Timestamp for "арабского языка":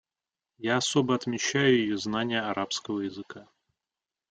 2.41-3.47